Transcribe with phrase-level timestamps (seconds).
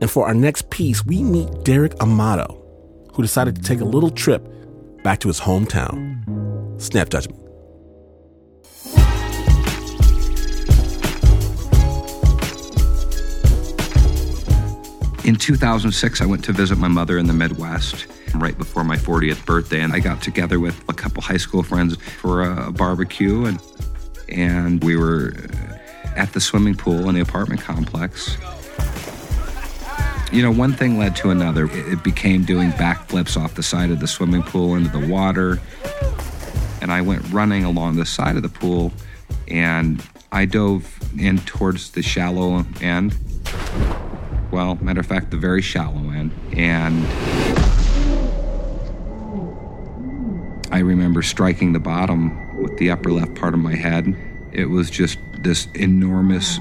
[0.00, 2.56] And for our next piece, we meet Derek Amato,
[3.14, 4.46] who decided to take a little trip
[5.02, 6.80] back to his hometown.
[6.80, 7.38] Snap judgment.
[15.22, 19.44] In 2006, I went to visit my mother in the Midwest right before my 40th
[19.44, 23.60] birthday, and I got together with a couple high school friends for a barbecue, and
[24.30, 25.34] and we were
[26.16, 28.36] at the swimming pool in the apartment complex.
[30.32, 31.68] You know, one thing led to another.
[31.72, 35.60] It became doing backflips off the side of the swimming pool into the water,
[36.80, 38.92] and I went running along the side of the pool,
[39.48, 43.16] and I dove in towards the shallow end
[44.50, 46.32] well, matter of fact, the very shallow end.
[46.52, 47.06] And
[50.72, 54.16] I remember striking the bottom with the upper left part of my head.
[54.52, 56.58] It was just this enormous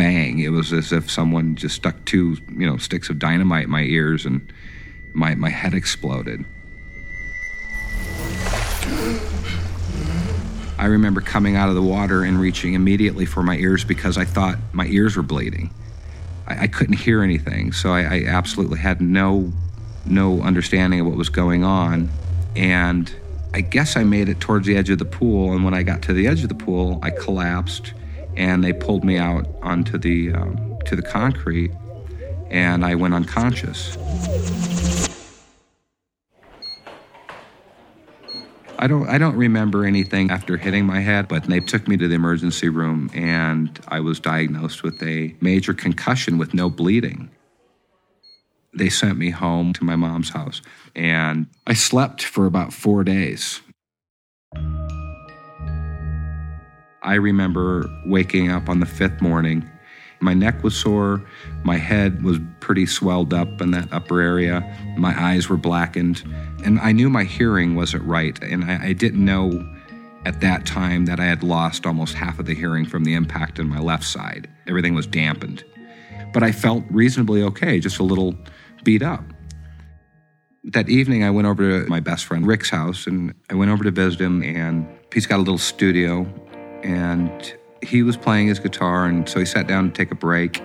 [0.00, 0.38] bang.
[0.38, 3.82] It was as if someone just stuck two, you know, sticks of dynamite in my
[3.82, 4.50] ears and
[5.12, 6.42] my, my head exploded.
[10.78, 14.24] I remember coming out of the water and reaching immediately for my ears because I
[14.24, 15.68] thought my ears were bleeding.
[16.46, 19.52] I, I couldn't hear anything, so I, I absolutely had no
[20.06, 22.08] no understanding of what was going on,
[22.56, 23.14] and
[23.52, 25.52] I guess I made it towards the edge of the pool.
[25.52, 27.92] And when I got to the edge of the pool, I collapsed,
[28.36, 31.72] and they pulled me out onto the um, to the concrete,
[32.50, 33.96] and I went unconscious.
[38.80, 42.08] I don't I don't remember anything after hitting my head, but they took me to
[42.08, 47.28] the emergency room and I was diagnosed with a major concussion with no bleeding.
[48.72, 50.62] They sent me home to my mom's house
[50.96, 53.60] and I slept for about 4 days.
[57.02, 59.68] I remember waking up on the 5th morning
[60.20, 61.22] my neck was sore.
[61.64, 64.60] My head was pretty swelled up in that upper area.
[64.96, 66.22] My eyes were blackened.
[66.62, 68.38] And I knew my hearing wasn't right.
[68.42, 69.66] And I, I didn't know
[70.26, 73.58] at that time that I had lost almost half of the hearing from the impact
[73.58, 74.48] in my left side.
[74.66, 75.64] Everything was dampened.
[76.34, 78.34] But I felt reasonably okay, just a little
[78.84, 79.24] beat up.
[80.64, 83.84] That evening, I went over to my best friend Rick's house and I went over
[83.84, 84.42] to visit him.
[84.42, 86.26] And he's got a little studio.
[86.82, 90.60] And he was playing his guitar, and so he sat down to take a break.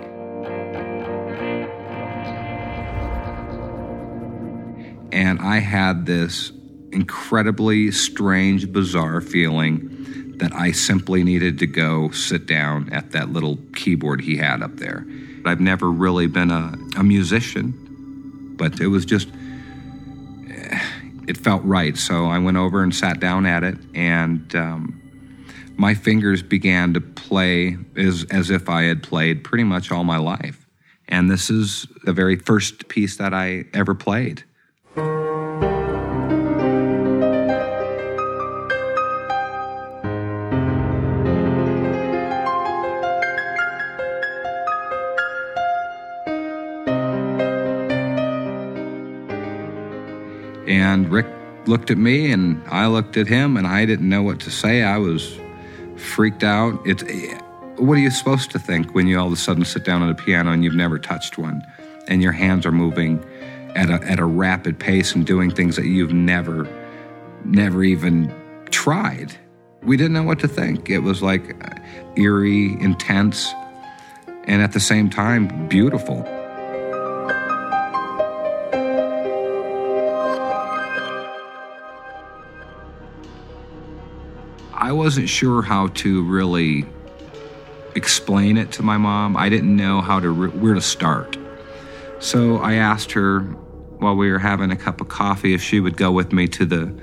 [5.11, 6.51] And I had this
[6.91, 13.57] incredibly strange, bizarre feeling that I simply needed to go sit down at that little
[13.73, 15.05] keyboard he had up there.
[15.45, 19.29] I've never really been a, a musician, but it was just,
[21.27, 21.95] it felt right.
[21.95, 25.01] So I went over and sat down at it, and um,
[25.77, 30.17] my fingers began to play as, as if I had played pretty much all my
[30.17, 30.65] life.
[31.07, 34.43] And this is the very first piece that I ever played.
[50.67, 51.27] And Rick
[51.67, 54.81] looked at me and I looked at him and I didn't know what to say.
[54.81, 55.37] I was
[55.97, 56.79] freaked out.
[56.85, 57.03] It's
[57.77, 60.09] what are you supposed to think when you all of a sudden sit down at
[60.09, 61.65] a piano and you've never touched one,
[62.07, 63.23] and your hands are moving
[63.75, 66.67] at a at a rapid pace and doing things that you've never,
[67.43, 68.33] never even
[68.71, 69.35] tried.
[69.83, 70.89] We didn't know what to think.
[70.89, 71.79] It was like uh,
[72.15, 73.53] eerie, intense,
[74.45, 76.23] and at the same time beautiful.
[84.77, 86.85] I wasn't sure how to really
[87.95, 89.37] explain it to my mom.
[89.37, 91.37] I didn't know how to where to start.
[92.19, 95.95] So I asked her while we were having a cup of coffee if she would
[95.95, 96.93] go with me to the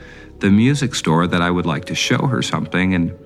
[0.41, 3.19] the music store that I would like to show her something and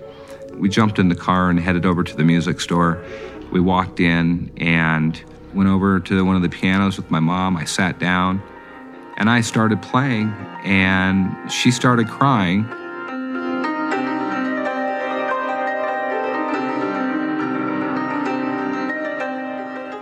[0.52, 3.02] we jumped in the car and headed over to the music store.
[3.50, 5.20] We walked in and
[5.54, 7.56] went over to one of the pianos with my mom.
[7.56, 8.42] I sat down
[9.16, 10.28] and I started playing
[10.62, 12.68] and she started crying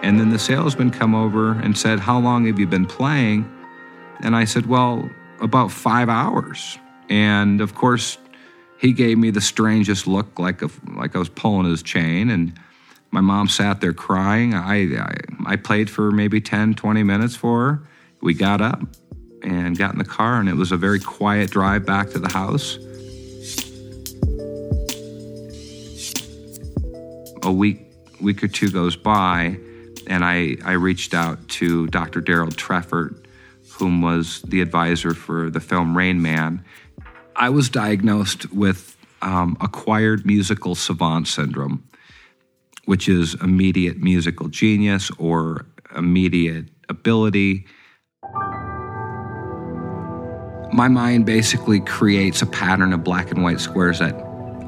[0.05, 3.51] And then the salesman come over and said, "How long have you been playing?"
[4.21, 5.09] And I said, "Well,
[5.41, 6.79] about 5 hours."
[7.09, 8.19] And of course,
[8.79, 12.53] he gave me the strangest look like a, like I was pulling his chain and
[13.13, 14.53] my mom sat there crying.
[14.53, 15.15] I, I
[15.47, 17.83] I played for maybe 10, 20 minutes for her.
[18.21, 18.83] We got up
[19.43, 22.31] and got in the car and it was a very quiet drive back to the
[22.31, 22.77] house.
[27.43, 27.87] A week
[28.21, 29.59] week or two goes by
[30.07, 32.21] And I, I reached out to Dr.
[32.21, 33.25] Daryl Treffert,
[33.73, 36.65] whom was the advisor for the film Rain Man.
[37.37, 41.83] I was diagnosed with um, acquired musical savant syndrome,
[42.85, 45.67] which is immediate musical genius or
[45.97, 47.67] immediate ability.
[50.73, 54.15] My mind basically creates a pattern of black and white squares that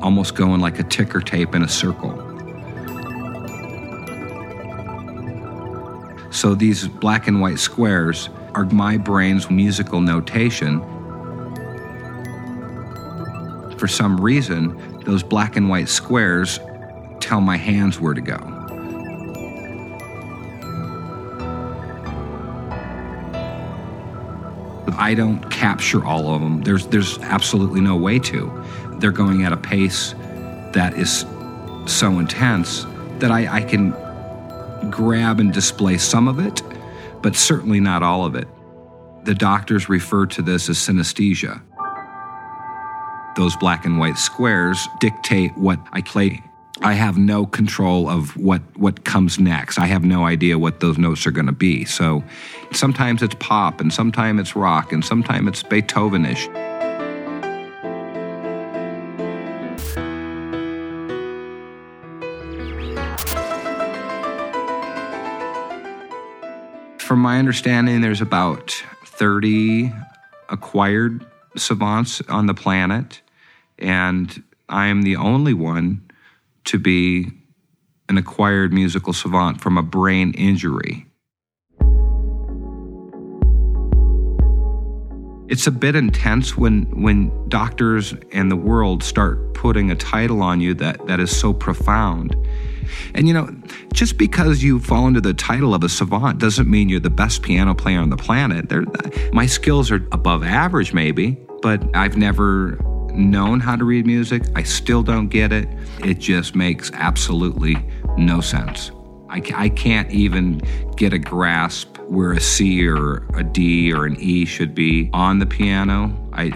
[0.01, 2.26] almost go in like a ticker tape in a circle.
[6.37, 10.83] So these black and white squares are my brain's musical notation.
[13.79, 16.61] For some reason, those black and white squares
[17.21, 18.37] tell my hands where to go.
[24.93, 26.61] I don't capture all of them.
[26.61, 28.63] There's there's absolutely no way to.
[28.99, 30.15] They're going at a pace
[30.75, 31.25] that is
[31.87, 32.85] so intense
[33.21, 33.95] that I, I can
[34.91, 36.63] grab and display some of it,
[37.23, 38.49] but certainly not all of it.
[39.25, 41.61] The doctors refer to this as synesthesia.
[43.37, 46.43] Those black and white squares dictate what I play.
[46.83, 49.79] I have no control of what, what comes next.
[49.79, 51.85] I have no idea what those notes are going to be.
[51.85, 52.23] So
[52.73, 56.47] sometimes it's pop, and sometimes it's rock, and sometimes it's Beethovenish.
[67.17, 68.73] From my understanding, there's about
[69.07, 69.91] 30
[70.51, 71.25] acquired
[71.57, 73.23] savants on the planet,
[73.79, 76.11] and I am the only one
[76.67, 77.31] to be
[78.11, 81.07] an acquired musical savant from a brain injury.
[85.49, 90.61] It's a bit intense when when doctors and the world start putting a title on
[90.61, 92.37] you that, that is so profound.
[93.15, 93.51] And you know,
[93.93, 97.43] just because you fall into the title of a savant doesn't mean you're the best
[97.43, 98.69] piano player on the planet.
[98.69, 98.85] They're,
[99.33, 102.79] my skills are above average, maybe, but I've never
[103.13, 104.43] known how to read music.
[104.55, 105.69] I still don't get it.
[106.01, 107.77] It just makes absolutely
[108.17, 108.91] no sense.
[109.29, 110.63] I, I can't even
[110.97, 115.39] get a grasp where a C or a D or an E should be on
[115.39, 116.15] the piano.
[116.33, 116.53] I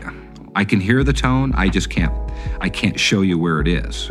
[0.54, 2.12] I can hear the tone, I just can't
[2.60, 4.10] I can't show you where it is.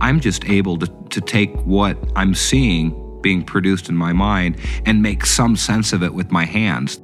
[0.00, 4.56] I'm just able to, to take what I'm seeing being produced in my mind
[4.86, 7.00] and make some sense of it with my hands.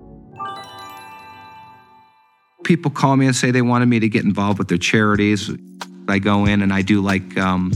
[2.65, 5.51] People call me and say they wanted me to get involved with their charities.
[6.09, 7.71] I go in and I do like um,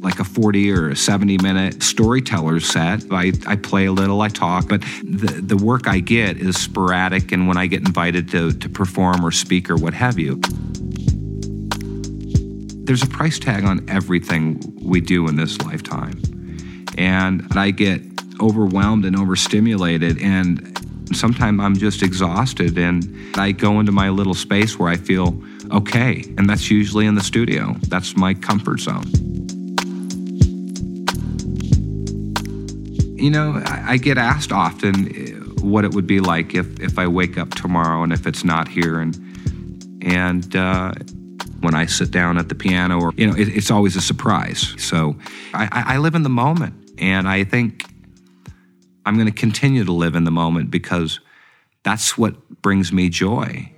[0.00, 3.04] like a 40 or a 70 minute storyteller set.
[3.10, 7.32] I, I play a little, I talk, but the, the work I get is sporadic
[7.32, 10.40] and when I get invited to, to perform or speak or what have you.
[12.88, 16.22] There's a price tag on everything we do in this lifetime.
[16.96, 18.00] And I get
[18.40, 20.74] overwhelmed and overstimulated and
[21.14, 25.38] sometimes I'm just exhausted and I go into my little space where I feel
[25.70, 26.24] okay.
[26.38, 27.76] And that's usually in the studio.
[27.88, 29.04] That's my comfort zone.
[33.18, 37.06] You know, I, get asked often eh, what it would be like if, if I
[37.06, 38.98] wake up tomorrow and if it's not here.
[38.98, 40.94] And, and, uh,
[41.60, 44.74] when I sit down at the piano, or, you know, it, it's always a surprise.
[44.78, 45.16] So
[45.54, 46.74] I, I live in the moment.
[47.00, 47.84] And I think
[49.06, 51.20] I'm going to continue to live in the moment because
[51.84, 53.72] that's what brings me joy.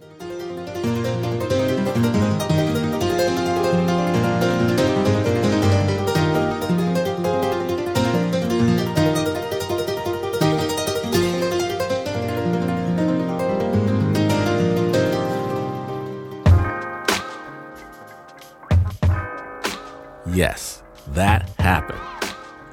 [20.29, 22.01] Yes, that happened.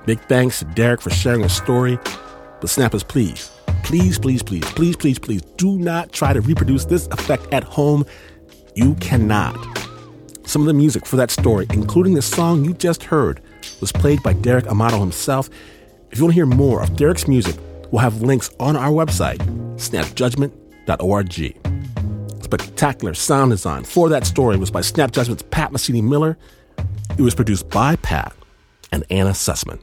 [0.06, 1.98] Big thanks to Derek for sharing his story.
[2.60, 3.52] But snappers, please,
[3.84, 8.06] please, please, please, please, please, please do not try to reproduce this effect at home.
[8.76, 9.56] You cannot.
[10.46, 13.42] Some of the music for that story, including the song you just heard,
[13.82, 15.50] was played by Derek Amato himself.
[16.10, 17.58] If you want to hear more of Derek's music,
[17.92, 19.40] we'll have links on our website,
[19.76, 21.58] snapjudgment.org.
[22.44, 26.38] Spectacular sound design for that story was by Snap Judgment's Pat Mesiti Miller.
[27.18, 28.34] It was produced by Pat
[28.92, 29.80] and Anna Sussman.